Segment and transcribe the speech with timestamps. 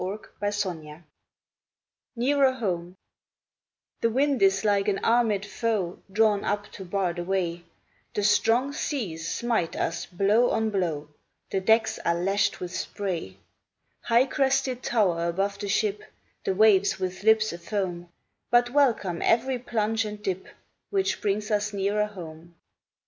[0.01, 0.97] NEARER HOME 43
[2.15, 2.97] NEARER HOME
[4.01, 7.65] THE wind is like an armed foe, Drawn up to bar the way,
[8.15, 11.09] The strong seas smite us blow on blow,
[11.51, 13.37] The decks are lashed with spray;
[14.01, 16.01] High crested tower above the ship
[16.45, 18.09] The waves with lips afoam,
[18.49, 20.47] But welcome every plunge and dip
[20.89, 22.55] Which brings us nearer home.